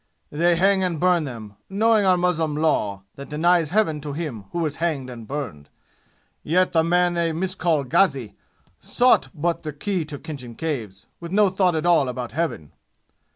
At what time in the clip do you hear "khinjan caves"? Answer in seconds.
10.17-11.05